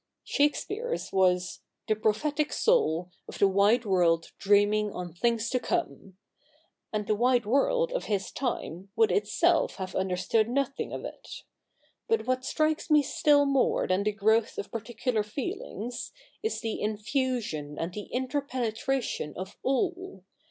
[0.23, 6.15] Shake speare's was The prophetic soul Of the wide world dreaming on things to come;^
[6.91, 11.43] and the" wide world" of his time would itself have understood nothing of it.
[12.07, 16.11] But what strikes me still more than the growth of particular feelings,
[16.41, 20.23] is the infusion and the interpenetration of all.